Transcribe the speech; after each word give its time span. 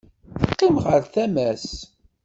Teqqim 0.41 0.75
ɣer 0.85 1.01
tama-s. 1.13 1.69